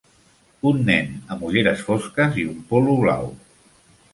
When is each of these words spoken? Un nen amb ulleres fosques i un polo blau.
Un 0.69 0.79
nen 0.87 1.11
amb 1.35 1.45
ulleres 1.49 1.85
fosques 1.91 2.41
i 2.45 2.47
un 2.55 2.59
polo 2.73 2.97
blau. 3.03 3.29